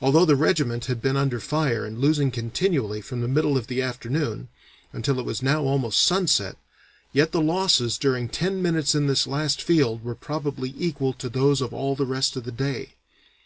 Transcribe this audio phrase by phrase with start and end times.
[0.00, 3.82] Although the regiment had been under fire and losing continually from the middle of the
[3.82, 4.48] afternoon,
[4.90, 6.56] until it was now almost sunset,
[7.12, 11.60] yet the losses during ten minutes in this last field were probably equal to those
[11.60, 12.94] of all the rest of the day.